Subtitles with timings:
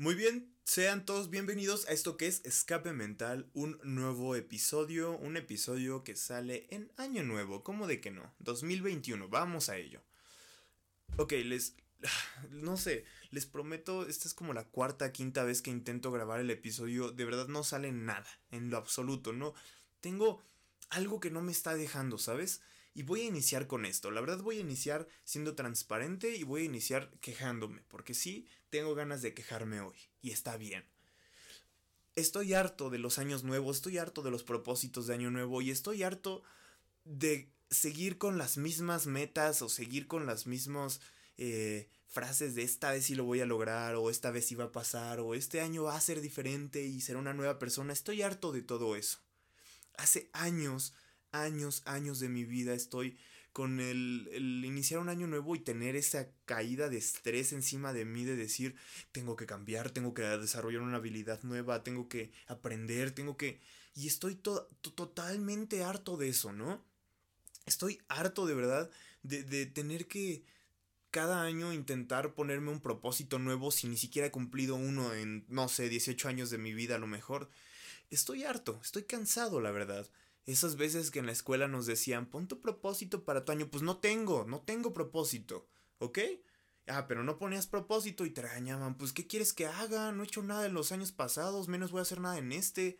[0.00, 5.36] Muy bien, sean todos bienvenidos a esto que es Escape Mental, un nuevo episodio, un
[5.36, 8.34] episodio que sale en año nuevo, ¿cómo de que no?
[8.38, 10.00] 2021, vamos a ello.
[11.18, 11.76] Ok, les...
[12.48, 16.48] No sé, les prometo, esta es como la cuarta, quinta vez que intento grabar el
[16.48, 19.52] episodio, de verdad no sale nada, en lo absoluto, no.
[20.00, 20.42] Tengo
[20.88, 22.62] algo que no me está dejando, ¿sabes?
[22.94, 24.10] Y voy a iniciar con esto.
[24.10, 27.82] La verdad voy a iniciar siendo transparente y voy a iniciar quejándome.
[27.88, 29.96] Porque sí, tengo ganas de quejarme hoy.
[30.22, 30.84] Y está bien.
[32.16, 35.70] Estoy harto de los años nuevos, estoy harto de los propósitos de año nuevo y
[35.70, 36.42] estoy harto
[37.04, 41.00] de seguir con las mismas metas o seguir con las mismas
[41.38, 44.64] eh, frases de esta vez sí lo voy a lograr o esta vez sí va
[44.64, 47.92] a pasar o este año va a ser diferente y será una nueva persona.
[47.92, 49.20] Estoy harto de todo eso.
[49.96, 50.92] Hace años
[51.32, 53.16] años, años de mi vida estoy
[53.52, 58.04] con el, el, iniciar un año nuevo y tener esa caída de estrés encima de
[58.04, 58.76] mí de decir,
[59.12, 63.60] tengo que cambiar, tengo que desarrollar una habilidad nueva, tengo que aprender, tengo que...
[63.94, 66.84] Y estoy totalmente harto de eso, ¿no?
[67.66, 68.90] Estoy harto de verdad
[69.22, 70.44] de, de tener que
[71.10, 75.68] cada año intentar ponerme un propósito nuevo si ni siquiera he cumplido uno en, no
[75.68, 77.50] sé, 18 años de mi vida a lo mejor.
[78.10, 80.08] Estoy harto, estoy cansado, la verdad.
[80.50, 83.84] Esas veces que en la escuela nos decían, pon tu propósito para tu año, pues
[83.84, 86.18] no tengo, no tengo propósito, ¿ok?
[86.88, 90.10] Ah, pero no ponías propósito y te regañaban, pues ¿qué quieres que haga?
[90.10, 92.98] No he hecho nada en los años pasados, menos voy a hacer nada en este.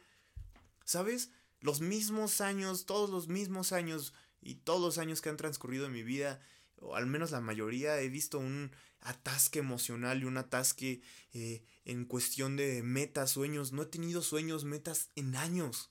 [0.84, 1.32] ¿Sabes?
[1.58, 5.92] Los mismos años, todos los mismos años y todos los años que han transcurrido en
[5.92, 6.40] mi vida,
[6.76, 12.04] o al menos la mayoría, he visto un atasque emocional y un atasque eh, en
[12.04, 13.72] cuestión de metas, sueños.
[13.72, 15.90] No he tenido sueños, metas en años.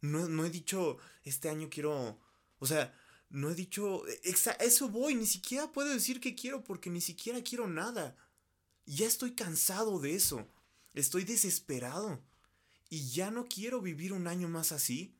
[0.00, 2.18] No, no he dicho, este año quiero,
[2.58, 2.94] o sea,
[3.28, 7.68] no he dicho, eso voy, ni siquiera puedo decir que quiero porque ni siquiera quiero
[7.68, 8.16] nada.
[8.86, 10.48] Ya estoy cansado de eso.
[10.94, 12.20] Estoy desesperado.
[12.88, 15.14] Y ya no quiero vivir un año más así.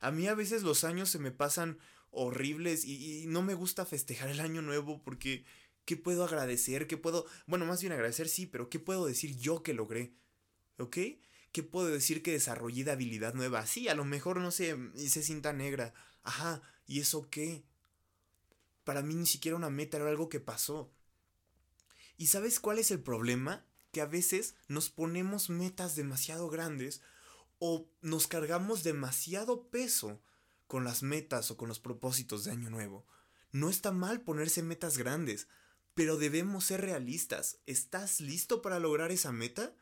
[0.00, 1.78] A mí a veces los años se me pasan
[2.12, 5.44] horribles y, y no me gusta festejar el año nuevo porque
[5.84, 6.86] ¿qué puedo agradecer?
[6.86, 10.12] ¿Qué puedo, bueno, más bien agradecer sí, pero ¿qué puedo decir yo que logré?
[10.78, 10.98] ¿Ok?
[11.52, 13.66] ¿Qué puedo decir que desarrollé de habilidad nueva?
[13.66, 15.94] Sí, a lo mejor no sé, hice cinta negra.
[16.22, 17.64] Ajá, ¿y eso qué?
[18.84, 20.92] Para mí ni siquiera una meta era algo que pasó.
[22.16, 23.64] ¿Y sabes cuál es el problema?
[23.92, 27.02] Que a veces nos ponemos metas demasiado grandes
[27.58, 30.22] o nos cargamos demasiado peso
[30.66, 33.06] con las metas o con los propósitos de año nuevo.
[33.52, 35.48] No está mal ponerse metas grandes,
[35.94, 37.58] pero debemos ser realistas.
[37.66, 39.74] ¿Estás listo para lograr esa meta?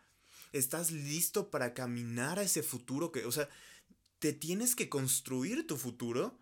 [0.53, 3.48] ¿Estás listo para caminar a ese futuro que, o sea,
[4.19, 6.38] te tienes que construir tu futuro?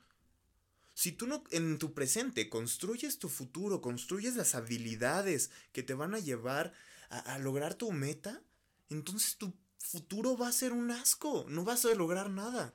[0.95, 6.15] Si tú no en tu presente construyes tu futuro, construyes las habilidades que te van
[6.15, 6.73] a llevar
[7.11, 8.43] a, lograr tu meta,
[8.89, 12.75] entonces tu futuro va a ser un asco, no vas a lograr nada.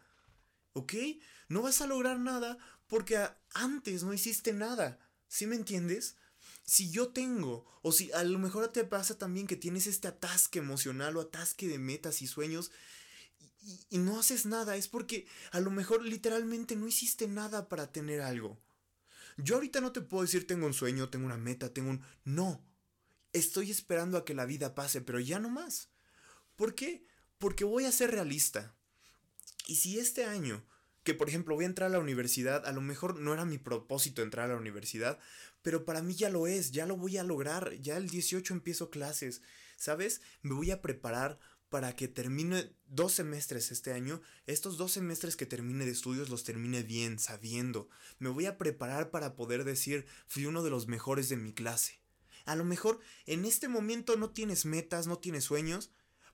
[0.74, 0.94] ¿Ok?
[1.50, 5.00] No vas a lograr nada porque antes no hiciste nada.
[5.28, 6.16] ¿Sí me entiendes?
[6.64, 10.60] Si yo tengo, o si a lo mejor te pasa también que tienes este atasque
[10.60, 12.72] emocional o atasque de metas y sueños
[13.90, 18.22] y, no haces nada, es porque a lo mejor literalmente no hiciste nada para tener
[18.22, 18.60] algo.
[19.38, 22.02] Yo ahorita no te puedo decir tengo un sueño, tengo una meta, tengo un...
[22.24, 22.64] No,
[23.34, 25.90] estoy esperando a que la vida pase, pero ya no más.
[26.56, 27.06] ¿Por qué?
[27.38, 28.76] Porque voy a ser realista.
[29.68, 30.66] Y si este año
[31.04, 33.58] que por ejemplo voy a entrar a la universidad, a lo mejor no era mi
[33.58, 35.20] propósito entrar a la universidad,
[35.62, 38.90] pero para mí ya lo es, ya lo voy a lograr, ya el 18 empiezo
[38.90, 39.42] clases,
[39.78, 40.22] ¿sabes?
[40.42, 41.40] Me voy a preparar
[41.70, 46.44] para que termine dos semestres este año, estos dos semestres que termine de estudios los
[46.44, 47.88] termine bien, sabiendo.
[48.20, 52.02] Me voy a preparar para poder decir, fui uno de los mejores de mi clase.
[52.46, 55.92] A lo mejor en este momento no tienes metas, no tienes sueños,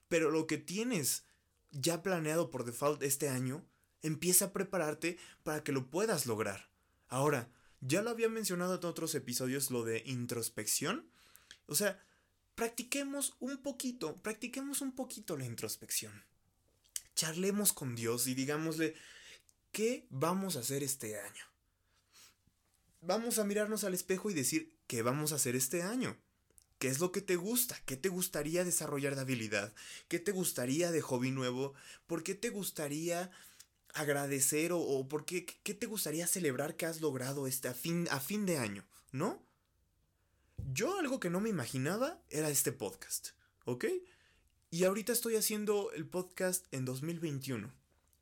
[0.07, 1.23] pero lo que tienes
[1.69, 3.63] ya planeado por default este año,
[4.01, 6.69] empieza a prepararte para que lo puedas lograr.
[7.07, 7.49] Ahora,
[7.81, 11.09] ya lo había mencionado en otros episodios lo de introspección.
[11.67, 12.03] O sea,
[12.55, 16.25] practiquemos un poquito, practiquemos un poquito la introspección.
[17.15, 18.95] Charlemos con Dios y digámosle,
[19.71, 21.45] ¿qué vamos a hacer este año?
[23.01, 26.17] Vamos a mirarnos al espejo y decir, ¿qué vamos a hacer este año?
[26.79, 27.79] ¿Qué es lo que te gusta?
[27.85, 29.73] ¿Qué te gustaría desarrollar de habilidad?
[30.07, 31.73] ¿Qué te gustaría de hobby nuevo?
[32.05, 33.31] ¿Por qué te gustaría
[33.97, 38.19] agradecer o, por qué, qué te gustaría celebrar que has logrado este a fin, a
[38.19, 39.43] fin de año, ¿no?
[40.71, 43.29] Yo algo que no me imaginaba era este podcast,
[43.65, 43.85] ¿ok?
[44.69, 47.73] Y ahorita estoy haciendo el podcast en 2021.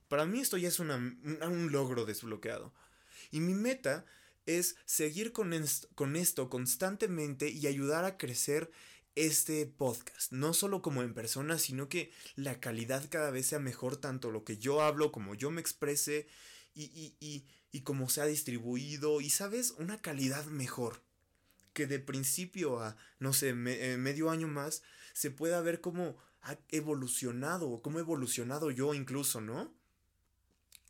[0.08, 2.74] Para mí esto ya es un logro desbloqueado.
[3.32, 4.06] Y mi meta
[4.46, 5.54] es seguir con,
[5.96, 8.72] con esto constantemente y ayudar a crecer
[9.16, 13.98] este podcast, no solo como en persona, sino que la calidad cada vez sea mejor,
[13.98, 16.28] tanto lo que yo hablo como yo me exprese
[16.74, 21.02] y, y, y, y como se ha distribuido y, sabes, una calidad mejor.
[21.74, 24.82] Que de principio a, no sé, eh, medio año más,
[25.14, 29.74] se pueda ver cómo ha evolucionado, cómo he evolucionado yo incluso, ¿no?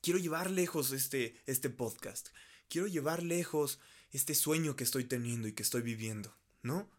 [0.02, 2.30] Quiero llevar lejos este, este podcast.
[2.68, 3.80] Quiero llevar lejos
[4.12, 6.90] este sueño que estoy teniendo y que estoy viviendo, ¿no?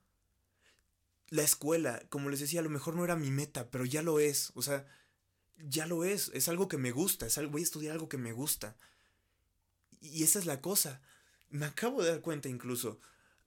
[1.29, 4.21] La escuela, como les decía, a lo mejor no era mi meta, pero ya lo
[4.21, 4.53] es.
[4.55, 4.87] O sea,
[5.59, 6.31] ya lo es.
[6.35, 7.27] Es algo que me gusta.
[7.27, 8.77] Es algo, voy a estudiar algo que me gusta.
[10.01, 11.03] Y esa es la cosa.
[11.49, 13.01] Me acabo de dar cuenta incluso.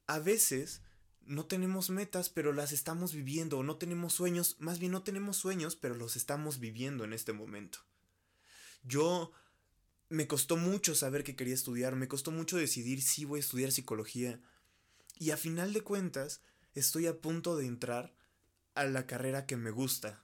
[0.07, 0.81] A veces
[1.21, 3.59] no tenemos metas, pero las estamos viviendo.
[3.59, 4.57] O no tenemos sueños.
[4.59, 7.79] Más bien no tenemos sueños, pero los estamos viviendo en este momento.
[8.83, 9.31] Yo
[10.09, 11.95] me costó mucho saber que quería estudiar.
[11.95, 14.41] Me costó mucho decidir si voy a estudiar psicología.
[15.17, 16.41] Y a final de cuentas,
[16.73, 18.15] estoy a punto de entrar
[18.75, 20.23] a la carrera que me gusta.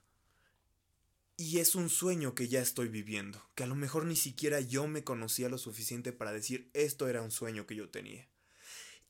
[1.36, 4.86] Y es un sueño que ya estoy viviendo, que a lo mejor ni siquiera yo
[4.86, 8.26] me conocía lo suficiente para decir esto era un sueño que yo tenía.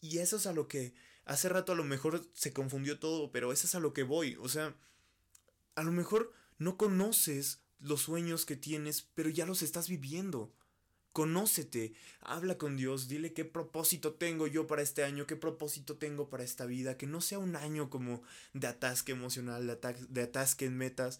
[0.00, 0.94] Y eso es a lo que
[1.24, 4.36] hace rato a lo mejor se confundió todo, pero eso es a lo que voy.
[4.40, 4.74] O sea,
[5.76, 10.52] a lo mejor no conoces los sueños que tienes, pero ya los estás viviendo.
[11.16, 16.28] Conócete, habla con Dios, dile qué propósito tengo yo para este año, qué propósito tengo
[16.28, 18.22] para esta vida, que no sea un año como
[18.52, 21.18] de atasque emocional, de, de atasque en metas,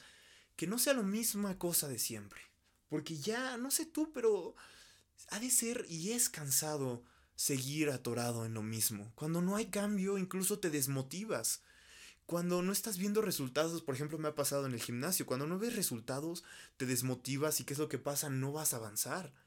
[0.54, 2.43] que no sea la misma cosa de siempre.
[2.90, 4.54] Porque ya, no sé tú, pero
[5.31, 7.02] ha de ser y es cansado
[7.34, 9.10] seguir atorado en lo mismo.
[9.14, 11.62] Cuando no hay cambio, incluso te desmotivas.
[12.26, 15.58] Cuando no estás viendo resultados, por ejemplo, me ha pasado en el gimnasio, cuando no
[15.58, 16.44] ves resultados,
[16.76, 19.45] te desmotivas y qué es lo que pasa, no vas a avanzar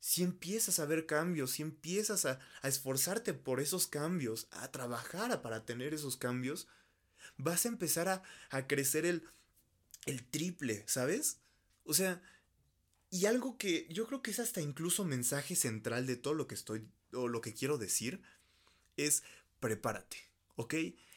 [0.00, 5.64] si empiezas a ver cambios, si empiezas a, esforzarte por esos cambios, a trabajar para
[5.64, 6.66] tener esos cambios,
[7.36, 9.28] vas a empezar a, a crecer el,
[10.06, 11.38] el triple, ¿sabes?
[11.84, 12.22] O sea,
[13.10, 16.54] y algo que yo creo que es hasta incluso mensaje central de todo lo que
[16.54, 18.22] estoy o lo que quiero decir
[18.96, 19.22] es
[19.58, 20.16] prepárate,
[20.56, 20.74] ¿ok?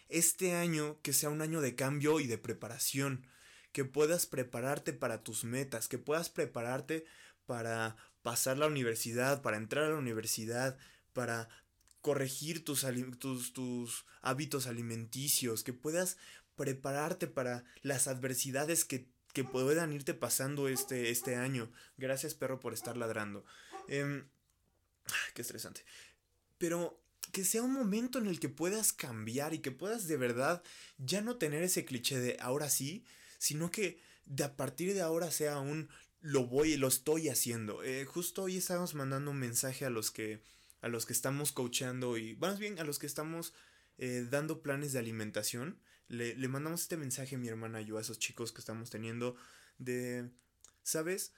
[0.09, 3.25] Este año que sea un año de cambio y de preparación,
[3.71, 7.05] que puedas prepararte para tus metas, que puedas prepararte
[7.45, 10.77] para pasar la universidad, para entrar a la universidad,
[11.13, 11.49] para
[12.01, 12.85] corregir tus,
[13.19, 16.17] tus, tus hábitos alimenticios, que puedas
[16.55, 21.71] prepararte para las adversidades que, que puedan irte pasando este, este año.
[21.97, 23.45] Gracias perro por estar ladrando.
[23.87, 24.23] Eh,
[25.33, 25.85] qué estresante.
[26.57, 26.99] Pero
[27.31, 30.61] que sea un momento en el que puedas cambiar y que puedas de verdad
[30.97, 33.05] ya no tener ese cliché de ahora sí,
[33.37, 35.89] sino que de a partir de ahora sea un
[36.23, 37.83] lo voy, lo estoy haciendo.
[37.83, 40.41] Eh, justo hoy estamos mandando un mensaje a los que,
[40.81, 43.53] a los que estamos coachando y, más bien, a los que estamos
[43.97, 45.77] eh, dando planes de alimentación.
[46.07, 48.89] Le, le, mandamos este mensaje a mi hermana y yo, a esos chicos que estamos
[48.89, 49.35] teniendo,
[49.79, 50.29] de,
[50.81, 51.33] ¿sabes?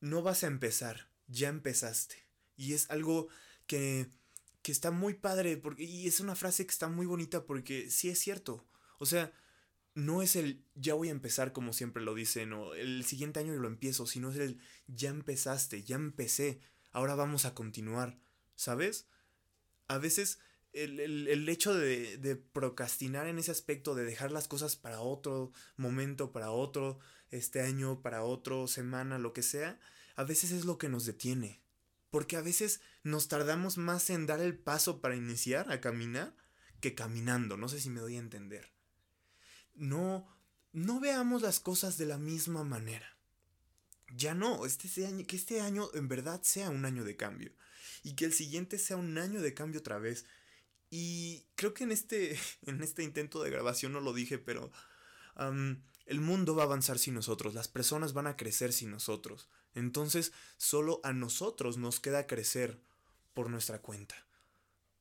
[0.00, 2.26] No vas a empezar, ya empezaste.
[2.58, 3.28] Y es algo
[3.66, 4.10] que,
[4.60, 8.10] que está muy padre, porque, y es una frase que está muy bonita porque sí
[8.10, 8.66] es cierto.
[8.98, 9.32] O sea,
[9.96, 13.54] no es el ya voy a empezar como siempre lo dicen o el siguiente año
[13.54, 16.60] lo empiezo, sino es el ya empezaste, ya empecé,
[16.92, 18.18] ahora vamos a continuar,
[18.56, 19.08] ¿sabes?
[19.88, 20.38] A veces
[20.74, 25.50] el, el, hecho de, de, procrastinar en ese aspecto, de dejar las cosas para otro
[25.78, 26.98] momento, para otro,
[27.30, 29.80] este año, para otro, semana, lo que sea,
[30.14, 31.62] a veces es lo que nos detiene.
[32.10, 36.36] Porque a veces nos tardamos más en dar el paso para iniciar a caminar
[36.80, 38.75] que caminando, no sé si me doy a entender
[39.76, 40.26] no,
[40.72, 43.16] no veamos las cosas de la misma manera.
[44.14, 47.52] Ya no, este año, que este año en verdad sea un año de cambio.
[48.02, 50.26] Y que el siguiente sea un año de cambio otra vez.
[50.90, 54.70] Y creo que en este, en este intento de grabación no lo dije, pero
[56.06, 59.50] el mundo va a avanzar sin nosotros, las personas van a crecer sin nosotros.
[59.74, 62.80] Entonces solo a nosotros nos queda crecer
[63.34, 64.14] por nuestra cuenta.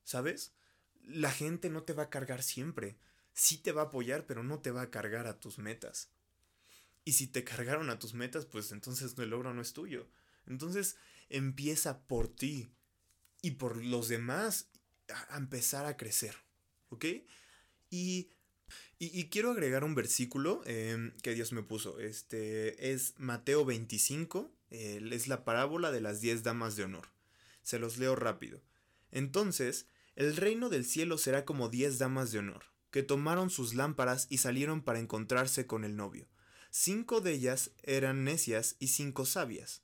[0.04, 0.54] ¿Sabes?
[1.04, 2.98] La gente no te va a cargar siempre
[3.36, 6.10] sí te va a apoyar, pero no te va a cargar a tus metas.
[7.04, 10.08] Y si te cargaron a tus metas, pues entonces el logro no es tuyo.
[10.48, 10.96] Entonces
[11.30, 12.72] empieza por ti
[13.42, 14.70] y por los demás
[15.30, 16.36] a empezar a crecer.
[16.90, 17.06] ¿Ok?
[17.92, 18.30] Y,
[18.98, 22.00] y, quiero agregar un versículo em, que Dios me puso.
[22.00, 24.52] Este es Mateo 25.
[24.70, 27.08] es la parábola de las diez damas de honor.
[27.64, 28.64] Se los leo rápido.
[29.12, 34.26] Entonces, el reino del cielo será como diez damas de honor que tomaron sus lámparas
[34.30, 36.30] y salieron para encontrarse con el novio.
[36.72, 39.82] Cinco de ellas eran necias y cinco sabias.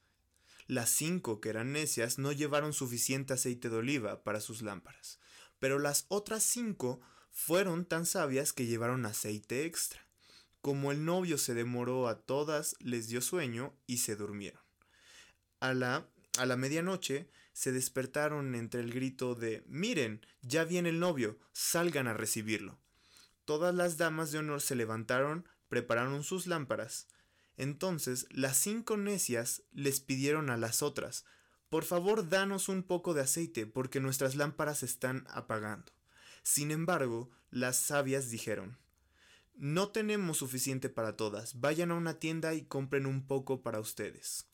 [0.66, 5.20] Las cinco que eran necias no llevaron suficiente aceite de oliva para sus lámparas,
[5.60, 7.02] pero las otras cinco
[7.32, 10.08] fueron tan sabias que llevaron aceite extra.
[10.62, 14.62] Como el novio se demoró a todas, les dio sueño y se durmieron.
[15.60, 21.02] A la, a la medianoche se despertaron entre el grito de Miren, ya viene el
[21.02, 22.80] novio, salgan a recibirlo.
[23.46, 27.08] Todas las damas de honor se levantaron, prepararon sus lámparas.
[27.58, 31.26] Entonces las cinco necias les pidieron a las otras
[31.70, 35.92] Por favor, danos un poco de aceite, porque nuestras lámparas están apagando.
[36.44, 38.78] Sin embargo, las sabias dijeron
[39.56, 44.48] No tenemos suficiente para todas, vayan a una tienda y compren un poco para ustedes.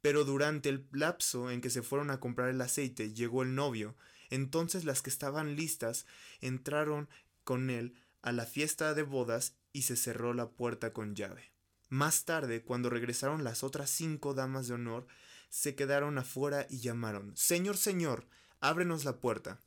[0.00, 3.96] Pero durante el lapso en que se fueron a comprar el aceite llegó el novio,
[4.30, 6.06] entonces las que estaban listas
[6.40, 7.08] entraron
[7.44, 11.52] con él a la fiesta de bodas y se cerró la puerta con llave.
[11.88, 15.06] Más tarde, cuando regresaron las otras cinco damas de honor,
[15.50, 18.26] se quedaron afuera y llamaron Señor, señor,
[18.60, 19.60] ábrenos la puerta.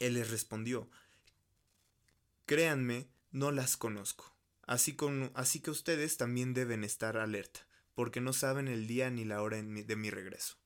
[0.00, 0.90] Él les respondió
[2.44, 4.34] Créanme, no las conozco.
[4.66, 9.24] Así, con, así que ustedes también deben estar alerta, porque no saben el día ni
[9.24, 10.56] la hora de mi regreso.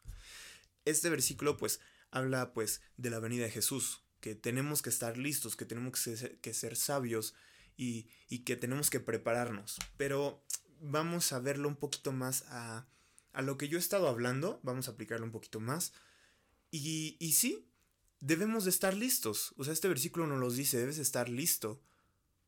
[0.84, 5.56] Este versículo pues habla pues de la venida de Jesús, que tenemos que estar listos,
[5.56, 7.34] que tenemos que ser, sabios
[7.76, 9.78] y, y, que tenemos que prepararnos.
[9.96, 10.44] Pero
[10.80, 12.86] vamos a verlo un poquito más a,
[13.32, 15.92] a lo que yo he estado hablando, vamos a aplicarlo un poquito más.
[16.70, 17.68] Y, y sí,
[18.20, 19.54] debemos de estar listos.
[19.56, 21.82] O sea, este versículo nos lo dice, debes estar listo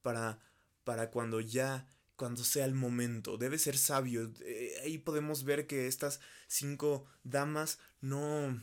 [0.00, 0.38] para,
[0.84, 3.36] para cuando ya, cuando sea el momento.
[3.36, 4.32] Debes ser sabio.
[4.42, 8.62] Eh, ahí podemos ver que estas cinco damas no,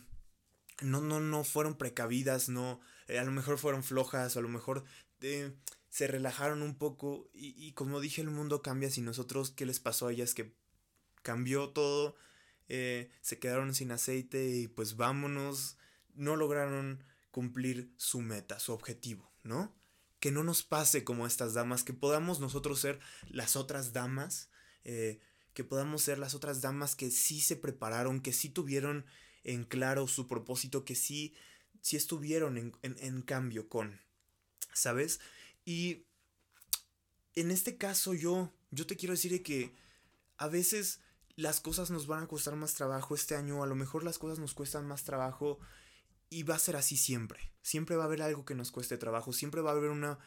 [0.82, 2.80] no, no, no fueron precavidas, no,
[3.12, 4.86] eh, a lo mejor fueron flojas, o a lo mejor
[5.20, 5.53] eh,
[5.89, 10.08] se relajaron un poco y, como dije, el mundo cambia si nosotros, ¿qué les pasó
[10.08, 10.34] a ellas?
[10.34, 10.56] Que
[11.22, 12.15] cambió todo,
[12.70, 15.77] eh, se quedaron sin aceite y pues vámonos,
[16.13, 19.75] no lograron cumplir su meta, su objetivo, ¿no?
[20.22, 23.00] Que no nos pase como estas damas, que podamos nosotros ser
[23.30, 24.50] las otras damas,
[24.84, 29.06] que podamos ser las otras damas que sí se prepararon, que sí tuvieron
[29.44, 31.36] en claro su propósito, que sí,
[31.82, 34.00] sí estuvieron en, en, en cambio con,
[34.74, 35.20] ¿sabes?
[35.66, 36.06] Y
[37.36, 39.76] en este caso yo, yo te quiero decir que
[40.38, 41.00] a veces
[41.36, 44.40] las cosas nos van a costar más trabajo este año, a lo mejor las cosas
[44.40, 45.60] nos cuestan más trabajo
[46.30, 47.52] y va a ser así siempre.
[47.62, 50.20] Siempre va a haber algo que nos cueste trabajo, siempre va a haber una,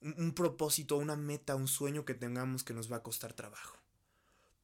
[0.00, 3.78] un, un propósito, una meta, un sueño que tengamos que nos va a costar trabajo.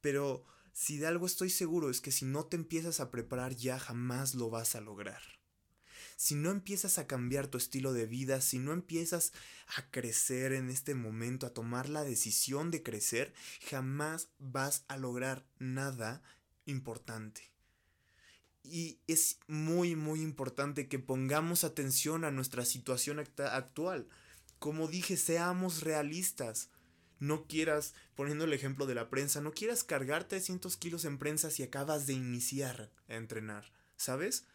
[0.01, 3.79] Pero si de algo estoy seguro es que si no te empiezas a preparar ya
[3.79, 5.36] jamás lo vas a lograr.
[6.17, 9.31] Si no empiezas a cambiar tu estilo de vida, si no empiezas
[9.77, 13.33] a crecer en este momento, a tomar la decisión de crecer,
[13.69, 16.21] jamás vas a lograr nada
[16.65, 17.53] importante.
[18.63, 24.09] Y es muy, muy importante que pongamos atención a nuestra situación actual.
[24.59, 26.69] Como dije, seamos realistas
[27.19, 31.49] no quieras, poniendo el ejemplo de la prensa, no quieras cargar 300 kilos en prensa
[31.49, 34.45] si acabas de iniciar a entrenar, ¿sabes?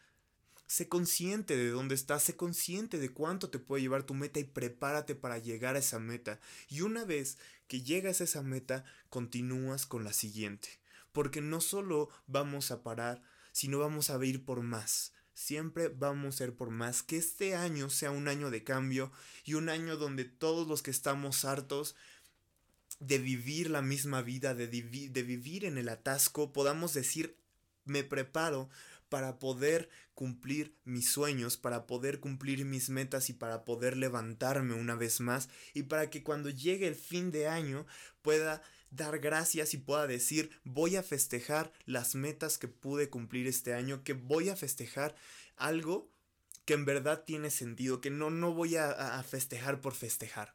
[0.73, 4.45] Sé consciente de dónde estás, sé consciente de cuánto te puede llevar tu meta y
[4.45, 6.41] prepárate para llegar a esa meta.
[6.67, 7.37] Y una vez
[7.69, 10.81] que llegas a esa meta, continúas con la siguiente.
[11.12, 15.12] Porque no solo vamos a parar, sino vamos a ir por más.
[15.35, 17.02] Siempre vamos a ir por más.
[17.02, 19.12] Que este año sea un año de cambio
[19.45, 21.97] y un año donde todos los que estamos hartos
[22.99, 27.37] de vivir la misma vida, de, de vivir en el atasco, podamos decir,
[27.85, 28.71] me preparo
[29.12, 34.95] para poder cumplir mis sueños, para poder cumplir mis metas y para poder levantarme una
[34.95, 37.85] vez más y para que cuando llegue el fin de año
[38.23, 43.75] pueda dar gracias y pueda decir voy a festejar las metas que pude cumplir este
[43.75, 45.14] año, que voy a festejar
[45.57, 46.11] algo
[46.64, 50.54] que en verdad tiene sentido, que no, no voy a, festejar por festejar,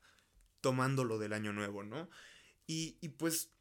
[0.61, 2.09] tomándolo del año nuevo, ¿no?
[2.65, 3.51] Y, y pues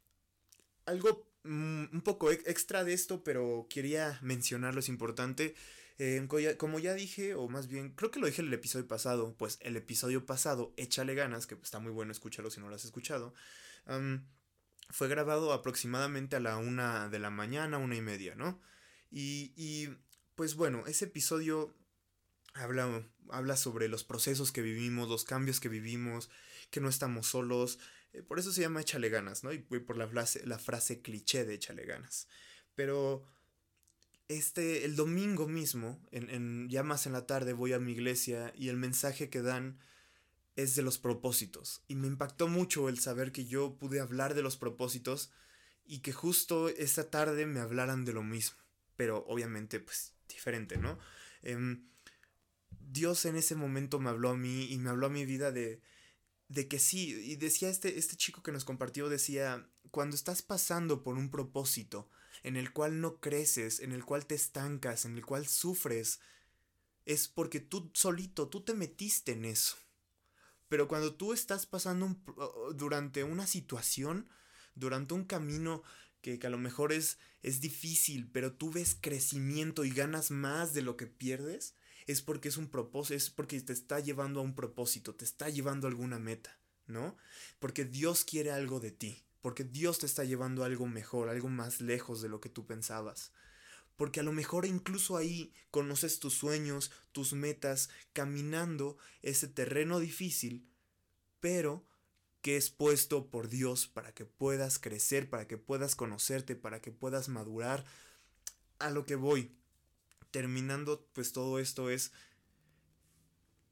[0.87, 5.55] algo un poco extra de esto, pero quería mencionarlo, es importante.
[5.99, 6.27] Eh,
[6.57, 9.57] como ya dije, o más bien, creo que lo dije en el episodio pasado, pues
[9.61, 13.33] el episodio pasado, Échale ganas, que está muy bueno escúchalo si no lo has escuchado,
[14.89, 18.61] fue grabado aproximadamente a la una de la mañana, una y media, ¿no?
[19.09, 19.89] Y, y
[20.35, 21.73] pues bueno, ese episodio
[22.53, 26.29] habla, habla sobre los procesos que vivimos, los cambios que vivimos,
[26.69, 27.79] que no estamos solos,
[28.13, 29.51] eh, por eso se llama échale ganas, ¿no?
[29.53, 32.27] Y por la frase, la frase cliché de échale ganas.
[32.75, 33.25] Pero
[34.27, 38.53] este, el domingo mismo, en, en, ya más en la tarde, voy a mi iglesia
[38.55, 39.79] y el mensaje que dan
[40.55, 41.83] es de los propósitos.
[41.87, 45.31] Y me impactó mucho el saber que yo pude hablar de los propósitos
[45.85, 48.57] y que justo esta tarde me hablaran de lo mismo.
[48.95, 50.97] Pero obviamente, pues, diferente, ¿no?
[51.43, 51.77] Eh,
[52.69, 55.81] Dios en ese momento me habló a mí y me habló a mi vida de,
[56.49, 61.03] de que sí, y decía este, este chico que nos compartió, decía, cuando estás pasando
[61.03, 62.09] por un propósito
[62.43, 66.19] en el cual no creces, en el cual te estancas, en el cual sufres,
[67.05, 69.77] es porque tú solito, tú te metiste en eso.
[70.69, 72.15] Pero cuando tú estás pasando
[72.75, 74.29] durante una situación,
[74.75, 75.83] durante un camino
[76.21, 80.73] que, que, a lo mejor es, es difícil, pero tú ves crecimiento y ganas más
[80.73, 81.75] de lo que pierdes,
[82.07, 85.49] es porque es un propósito, es porque te está llevando a un propósito, te está
[85.49, 87.17] llevando a alguna meta, ¿no?
[87.59, 91.81] Porque Dios quiere algo de ti, porque Dios te está llevando algo mejor, algo más
[91.81, 93.33] lejos de lo que tú pensabas.
[93.97, 100.69] Porque a lo mejor incluso ahí conoces tus sueños, tus metas, caminando ese terreno difícil,
[101.41, 101.85] pero
[102.41, 106.91] que es puesto por Dios para que puedas crecer, para que puedas conocerte, para que
[106.91, 107.83] puedas madurar.
[108.79, 109.56] A lo que voy
[110.37, 112.11] terminando pues todo esto es,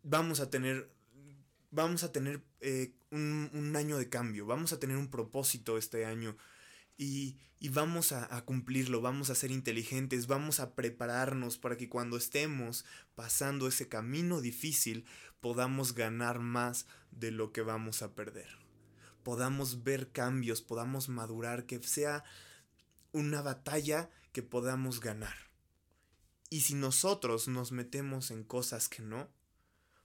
[0.01, 0.91] vamos a tener,
[1.69, 6.35] vamos a tener eh, un, año de cambio, vamos a tener un propósito este año
[6.97, 12.17] y, y vamos a, cumplirlo, vamos a ser inteligentes, vamos a prepararnos para que cuando
[12.17, 15.05] estemos pasando ese camino difícil
[15.41, 18.49] podamos ganar más de lo que vamos a perder.
[19.21, 22.23] Podamos ver cambios, podamos madurar, que sea
[23.11, 25.44] una batalla que podamos ganar.
[26.49, 29.29] Y si nosotros nos metemos en cosas que no,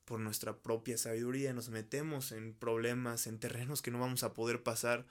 [0.04, 4.62] por nuestra propia sabiduría, nos metemos en problemas, en terrenos que no vamos a poder
[4.62, 5.06] pasar,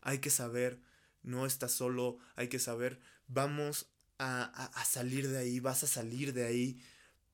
[0.00, 0.80] hay que saber,
[1.22, 6.32] no estás solo, hay que saber, vamos a, a, salir de ahí, vas a salir
[6.32, 6.80] de ahí,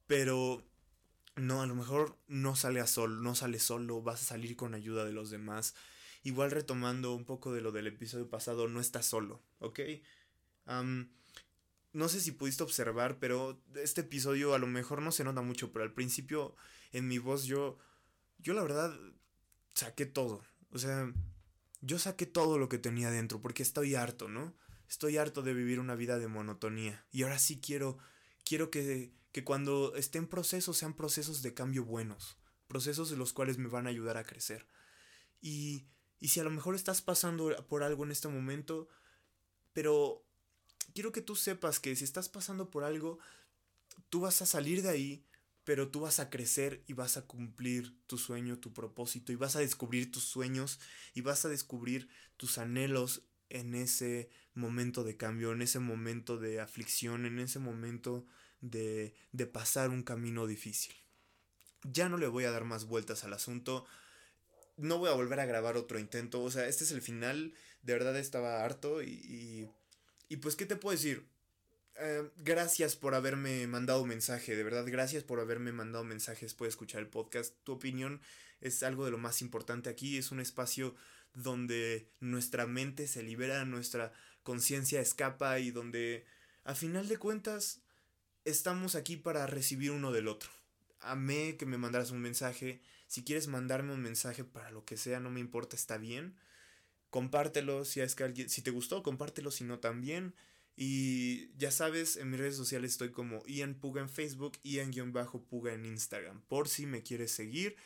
[0.06, 0.64] pero
[1.36, 4.74] no, a lo mejor no sale a sol, no sale solo, vas a salir con
[4.74, 5.74] ayuda de los demás.
[6.22, 9.80] Igual retomando un poco de lo del episodio pasado, no estás solo, ¿ok?
[11.96, 15.72] No sé si pudiste observar, pero este episodio a lo mejor no se nota mucho,
[15.72, 16.54] pero al principio
[16.92, 17.78] en mi voz yo,
[18.38, 18.94] yo la verdad
[19.72, 20.44] saqué todo.
[20.72, 21.10] O sea,
[21.80, 24.54] yo saqué todo lo que tenía dentro porque estoy harto, ¿no?
[24.90, 27.06] Estoy harto de vivir una vida de monotonía.
[27.12, 27.96] Y ahora sí quiero,
[28.44, 32.36] quiero que, que cuando esté en procesos sean procesos de cambio buenos.
[32.68, 34.66] Procesos de los cuales me van a ayudar a crecer.
[35.40, 35.86] Y,
[36.18, 38.86] y si a lo mejor estás pasando por algo en este momento,
[39.72, 40.25] pero
[40.94, 43.18] quiero que tú sepas que si estás pasando por algo,
[44.10, 45.24] tú vas a salir de ahí,
[45.64, 49.56] pero tú vas a crecer y vas a cumplir tu sueño, tu propósito, y vas
[49.56, 50.78] a descubrir tus sueños
[51.14, 56.60] y vas a descubrir tus anhelos en ese momento de cambio, en ese momento de
[56.60, 58.26] aflicción, en ese momento
[58.60, 60.94] de, de pasar un camino difícil.
[61.82, 63.86] Ya no le voy a dar más vueltas al asunto.
[64.76, 66.42] No voy a volver a grabar otro intento.
[66.42, 67.54] O sea, este es el final.
[67.82, 69.68] De verdad estaba harto y y
[70.34, 71.24] pues, ¿qué te puedo decir?
[71.98, 77.00] Eh, gracias por haberme mandado mensaje, de verdad, gracias por haberme mandado mensajes, puedes escuchar
[77.00, 77.54] el podcast.
[77.64, 78.20] Tu opinión
[78.60, 80.94] es algo de lo más importante aquí, es un espacio
[81.32, 84.12] donde nuestra mente se libera, nuestra
[84.42, 86.26] conciencia escapa y donde
[86.64, 87.82] a final de cuentas
[88.44, 90.50] estamos aquí para recibir uno del otro.
[91.00, 95.20] Amé que me mandaras un mensaje, si quieres mandarme un mensaje para lo que sea,
[95.20, 96.36] no me importa, está bien
[97.10, 100.34] compártelo si es que alguien, si te gustó, compártelo, si no también.
[100.76, 105.86] Y ya sabes, en mis redes sociales estoy como Ian Puga en Facebook, Ian-Puga en
[105.86, 107.76] Instagram, por si me quieres seguir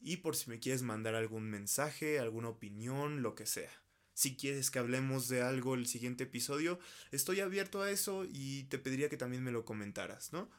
[0.00, 3.70] y por si me quieres mandar algún mensaje, alguna opinión, lo que sea.
[4.14, 6.80] Si quieres que hablemos de algo el siguiente episodio,
[7.12, 10.50] estoy abierto a eso y te pediría que también me lo comentaras, ¿no?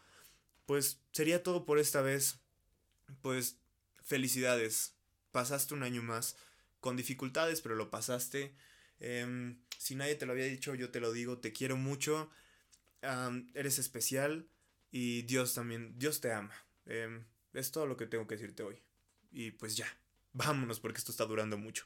[0.65, 2.39] Pues sería todo por esta vez.
[3.21, 3.57] Pues
[4.01, 4.95] felicidades.
[5.31, 6.37] Pasaste un año más
[6.81, 8.53] con dificultades, pero lo pasaste.
[8.99, 12.29] Em, si nadie te lo había dicho, yo te lo digo, te quiero mucho,
[13.53, 14.47] eres especial
[14.91, 16.53] y Dios también, Dios te ama.
[16.85, 18.81] Em, es todo lo que tengo que decirte hoy.
[19.31, 19.87] Y pues ya,
[20.33, 21.79] vámonos porque esto está durando mucho.